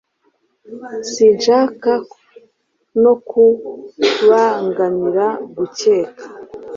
[1.11, 1.91] Sinshaka
[3.03, 6.23] no kubangamira gukeka.